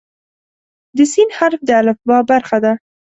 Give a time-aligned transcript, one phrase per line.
[0.97, 2.73] د "س" حرف د الفبا برخه ده.